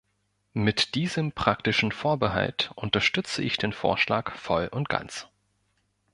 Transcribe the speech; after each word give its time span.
Mit 0.55 0.95
diesem 0.95 1.31
praktischen 1.31 1.91
Vorbehalt 1.91 2.71
unterstützte 2.73 3.43
ich 3.43 3.57
den 3.57 3.71
Vorschlag 3.71 4.31
voll 4.35 4.65
und 4.67 4.89
ganz. 4.89 5.27